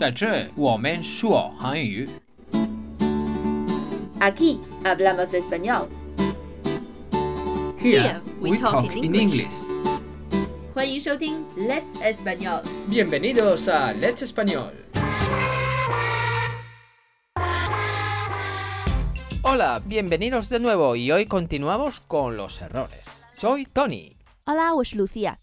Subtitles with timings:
[0.00, 2.08] 在这我们说韩语。
[4.18, 5.88] Aquí hablamos español.
[7.78, 9.42] Here we we talk talk in in English.
[9.42, 9.54] English.
[10.74, 12.62] 欢迎收听 Let's Español。
[12.88, 14.72] Bienvenidos a Let's Español.
[19.42, 23.00] Hola, bienvenidos de nuevo y hoy continuamos con los errores.
[23.38, 24.16] Soy Tony.
[24.44, 25.36] 好啦，我是 Lucia。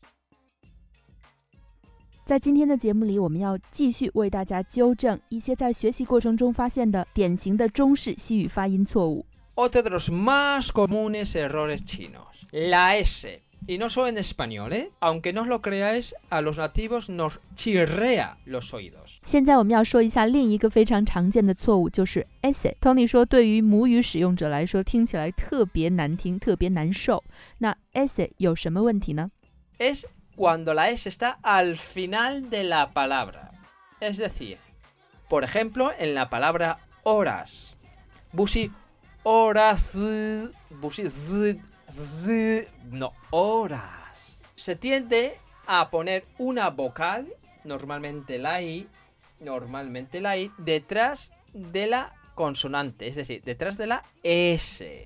[2.28, 9.24] 在今天的节目里，我们要继续为大家纠正一些在学习过程中发现的典型的中式西语发音错误。
[9.54, 12.26] Otro de los más comunes errores chinos.
[12.52, 13.40] La S.
[13.66, 14.90] Y no solo en español, ¿eh?
[15.00, 19.20] Aunque no os lo creáis, a los nativos nos chirrea los oídos.
[19.24, 22.76] 现在我们要说一下另一个非常常见的错误，就是 s。
[22.78, 27.24] Tony 说，对于母语使用者来说，听起来特别难听，特别难受。
[27.56, 29.30] 那 s 有什么问题呢
[29.78, 30.04] ？Es
[30.38, 33.50] cuando la S está al final de la palabra.
[33.98, 34.58] Es decir,
[35.28, 37.76] por ejemplo, en la palabra horas.
[38.30, 38.70] Bushi
[39.24, 39.98] horas.
[40.70, 44.38] Bushi z, z, no, horas.
[44.54, 47.26] Se tiende a poner una vocal,
[47.64, 48.88] normalmente la I,
[49.40, 55.04] normalmente la I, detrás de la consonante, es decir, detrás de la S.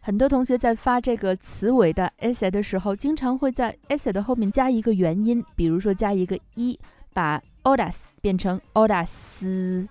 [0.00, 6.78] 很多同学在发这个词尾的 s 的时候，经常会在 s 的后面加一个元音，比如说加一个一，
[7.12, 9.86] 把 horas 变成 horas。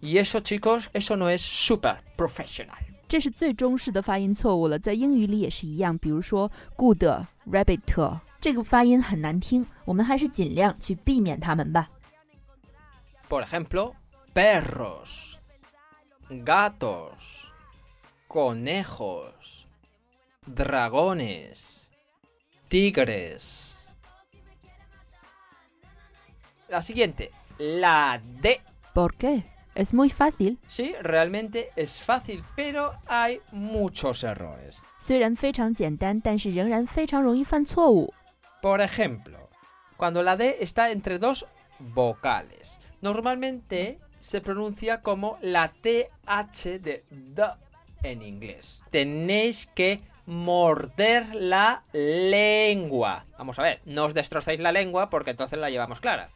[0.00, 2.78] Y eso, chicos, eso no es super profesional.
[3.08, 5.96] 这是最中式的发音错误了，在英语里也是一样。
[5.98, 7.02] 比如说 good
[7.50, 11.88] rabbit，这个发音很难听，我们还是尽量去避免它们吧。
[13.28, 13.94] Por ejemplo,
[14.32, 15.34] perros,
[16.28, 17.47] gatos,
[18.27, 19.67] conejos,
[20.45, 21.89] dragones,
[22.67, 23.75] tigres.
[26.69, 28.61] La siguiente, la D.
[28.93, 29.43] ¿Por qué?
[29.75, 34.77] Es muy fácil， Sí, realmente es fácil, pero hay muchos errores.
[34.99, 38.13] 虽然非常简单，但是仍然非常容易犯错误。
[38.61, 39.49] Por ejemplo,
[39.97, 41.45] cuando la D está entre dos
[41.79, 42.69] vocales,
[43.01, 47.43] normalmente se pronuncia como la TH de D
[48.03, 48.81] en inglés.
[48.89, 53.25] Tenéis que morder la lengua.
[53.37, 56.29] Vamos a ver, no os destrocéis la lengua porque entonces la llevamos clara.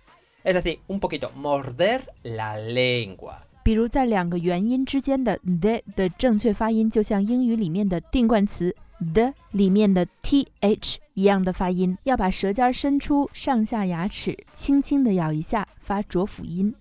[0.43, 3.43] Es decir, un poquito, morder la lengua.
[3.63, 8.73] 比如在两个元音之间的 the 的正确发音，就像英语里面的定冠词
[9.13, 16.73] the 里面的 th 一样的发音，要把舌尖伸出上下牙齿，轻轻地咬一下，发浊辅音。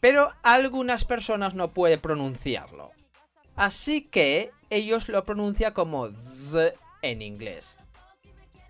[0.00, 2.90] Pero algunas personas no pueden pronunciarlo.
[3.58, 7.74] Así que ellos lo pronuncian como Z en inglés.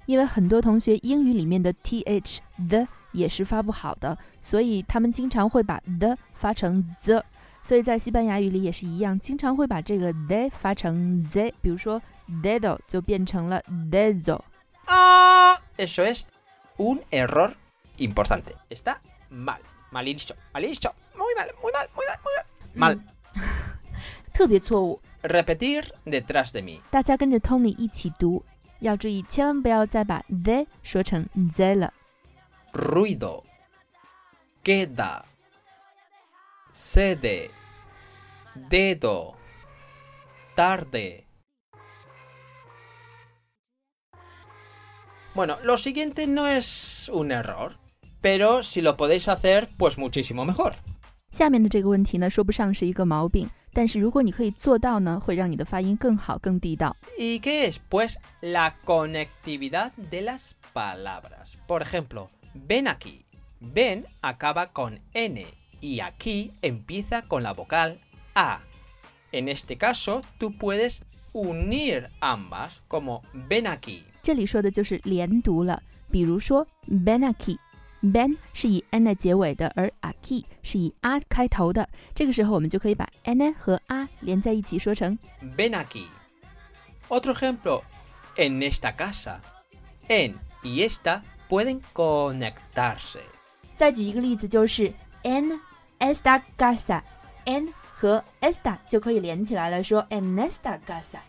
[0.06, 7.24] 因为很多同学英语里面的 th the 也是发不好的，所以他们经常会把 the 发成 the。
[7.62, 12.02] 所以在西班牙语里也是一样，经常会把这个 the 发成 z，比如说
[12.42, 14.38] dedo 就变成了 dezo。
[14.86, 15.56] ¡Ah!
[15.78, 16.24] Eso es
[16.76, 17.54] un error
[17.96, 18.54] importante.
[18.68, 18.96] Está
[19.30, 19.60] mal.
[19.90, 20.36] Malísimo.
[20.52, 20.92] Malísimo.
[21.16, 22.32] Muy mal, muy mal, muy mal, muy
[22.74, 22.96] mal.
[22.96, 23.00] Mal.
[24.38, 25.00] 特别错误。
[25.22, 26.80] Repetir detrás de mí.
[26.90, 28.44] 大家跟着 Tony 一起读，
[28.80, 31.92] 要注意，千万不要再把 the 说成 z 了。
[32.72, 33.42] Ruido.
[34.62, 35.22] Queda.
[36.72, 37.50] Sede.
[38.70, 39.34] Dedo.
[40.56, 41.24] Tarde.
[45.34, 47.76] Bueno, lo siguiente no es un error,
[48.20, 50.76] pero si lo podéis hacer, pues muchísimo mejor.
[51.30, 56.96] 下面的这个问题呢，说不上是一个毛病，但是如果你可以做到呢，会让你的发音更好、更地道。
[57.18, 57.78] ¿Y qué es?
[57.90, 61.56] Pues la conectividad de las palabras.
[61.66, 62.30] Por ejemplo,
[62.68, 63.24] ven aquí.
[63.60, 65.46] Ven acaba con N
[65.80, 67.98] y aquí empieza con la vocal
[68.34, 68.60] A.
[69.32, 71.02] En este caso, tú puedes
[71.32, 74.04] unir ambas como ven aquí.
[74.22, 76.66] 这里说的就是连读了，比如说
[78.02, 81.88] ben aki，ben 是以 n 结尾的，而 aki 是以 a 开头的。
[82.14, 85.18] 这个时候我们就可以把 n 和 a 连在一起说成
[85.56, 86.06] Ven aquí.
[87.08, 87.82] Otro ejemplo,
[88.36, 89.38] en esta casa.
[90.08, 93.20] En y esta pueden conectarse.
[93.76, 94.92] 再举一个例子，就是
[95.22, 95.58] en
[95.98, 101.20] esta casa，en 和 esta 就可以连起来了，说 en esta casa。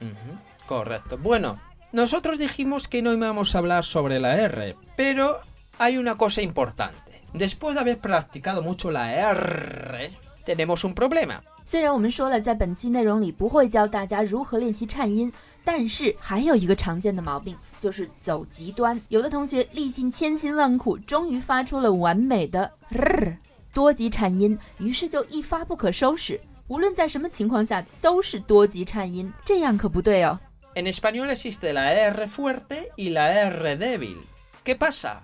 [0.00, 1.16] Ujú, Correcto.
[1.16, 1.58] Bueno,
[1.92, 5.40] nosotros dijimos que no íbamos a hablar sobre la R, pero
[5.78, 7.22] hay una cosa importante.
[7.32, 10.10] Después de haber practicado mucho la R,
[10.44, 11.40] tenemos un problema.
[11.64, 15.32] 虽然我们说了，在本期内容里不会教大家如何练习颤音，
[15.64, 19.00] 但是还有一个常见的毛病，就是走极端。
[19.08, 23.38] 有的同学历尽千辛万苦，终于发出了完美的 r，
[23.72, 26.38] 多级颤音，于是就一发不可收拾。
[26.68, 30.38] 无论在什么情况下都是多级颤音，这样可不对哦。
[30.74, 34.18] En español existe la R fuerte y la R débil.
[34.64, 35.22] ¿Qué pasa?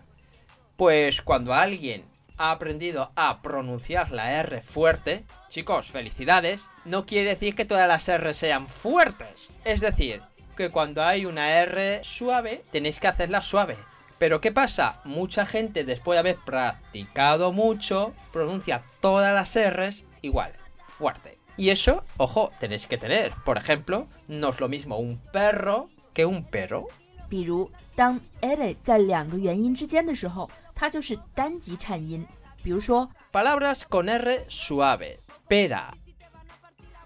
[0.77, 2.05] Pues cuando alguien
[2.37, 8.09] ha aprendido a pronunciar la R fuerte, chicos, felicidades, no quiere decir que todas las
[8.09, 9.51] R sean fuertes.
[9.65, 10.23] Es decir,
[10.57, 13.77] que cuando hay una R suave, tenéis que hacerla suave.
[14.19, 15.01] Pero ¿qué pasa?
[15.05, 20.53] Mucha gente después de haber practicado mucho, pronuncia todas las R's igual,
[20.89, 21.39] fuerte.
[21.57, 23.33] Y eso, ojo, tenéis que tener.
[23.45, 26.89] Por ejemplo, no es lo mismo un perro que un perro.
[27.29, 32.27] 比如，当 ere 在两个元音之间的时候， 它就是单级颤音。
[32.63, 35.19] 比如说， Palabras con R suave.
[35.49, 35.91] Pera,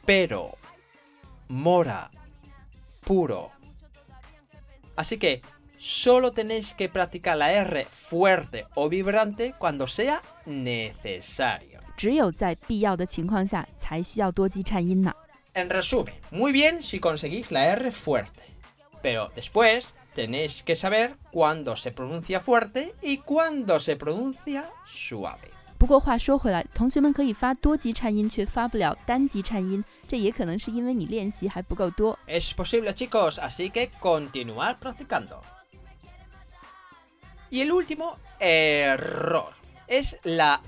[0.05, 0.59] pero,
[1.49, 2.11] mora,
[3.01, 3.51] puro.
[4.97, 5.41] Así que
[5.79, 11.81] solo tenéis que practicar la R fuerte o vibrante cuando sea necesario.
[11.97, 15.15] 只有在必要的情况下才需要多级颤音呢。
[15.55, 18.43] En resumen, muy bien si conseguís la R fuerte.
[19.01, 19.87] Pero después
[20.19, 25.51] tenéis que saber cuándo se pronuncia fuerte y cuándo se pronuncia suave.
[25.77, 32.19] 不过话说回来，同学们可以发多级颤音，却发不了单级颤音，这也可能是因为你练习还不够多。
[32.27, 35.43] Es posible, chicos, así que continuar practicando.
[37.51, 39.53] Y el último error
[39.87, 40.63] es la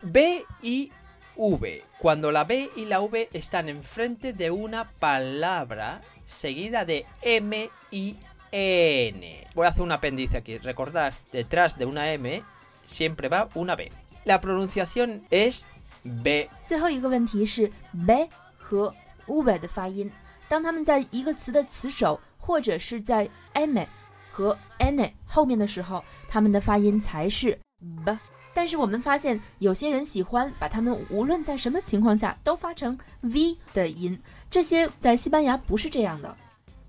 [0.00, 0.90] B y
[1.36, 1.84] V.
[1.98, 8.16] Cuando la B y la V están enfrente de una palabra seguida de M y
[8.51, 9.47] N.
[9.53, 10.57] Voy a hacer un apéndice aquí.
[10.59, 12.43] Recordad, detrás de una M
[12.85, 13.91] siempre va una B.
[14.25, 15.63] La pronunciación es
[16.03, 17.71] B 最后一个问题是
[18.05, 18.27] be
[18.57, 18.93] 和
[19.25, 20.09] ube 的发音，
[20.47, 23.85] 当它们在一个词的词首或者是在 eme
[24.31, 27.57] 和 ene 后面的时候，它们的发音才是
[28.05, 28.17] b。
[28.53, 34.17] 但是我们发现有些人喜欢把它们无论在什么情况下都发成 v 的音，
[34.49, 36.35] 这些在西班牙不是这样的。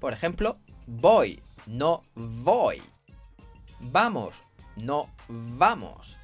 [0.01, 0.57] Por ejemplo,
[1.01, 2.02] voy, no
[2.44, 2.82] voy.
[3.92, 4.34] Vamos,
[4.76, 5.08] no
[5.58, 6.18] vamos.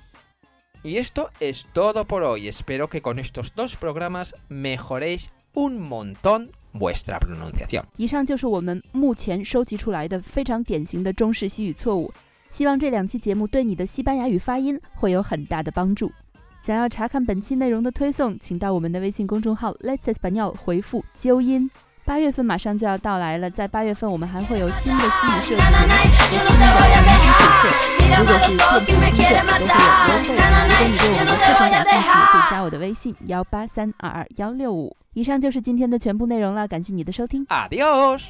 [0.83, 2.47] Y esto es todo por hoy.
[2.47, 7.83] Espero que con estos dos programas mejoréis un montón vuestra pronunciación.
[7.97, 12.13] 以上就是我们目前收集出来的非常典型的中式西语错误。
[12.49, 16.11] 希望这两期节目对你的西班牙语发音会有很大的帮助。
[16.59, 21.69] 想要查看本期内容的推送，请到我们的微信公众号 Let's Español 回复“纠音”。
[22.06, 27.72] 八月份马上就要到来了，在八月份我们还会有新的心理设计和新的语音知识课。
[28.16, 28.48] 如果是
[28.84, 29.64] 电子听众，都
[30.22, 30.36] 会有优惠。
[30.36, 34.94] 如果你对我们的课程感兴趣，可以加我的微信幺八三二二幺六五。
[35.14, 37.46] 以上就是今天的全部内容了，感谢你的收听。
[37.46, 38.24] ¡Adiós!